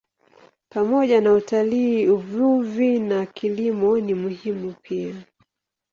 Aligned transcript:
Pamoja 0.69 1.21
na 1.21 1.33
utalii, 1.33 2.07
uvuvi 2.07 2.99
na 2.99 3.25
kilimo 3.25 3.97
ni 3.99 4.13
muhimu 4.13 4.73
pia. 4.81 5.15